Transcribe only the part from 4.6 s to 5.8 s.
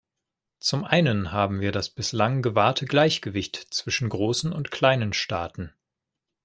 kleinen Staaten.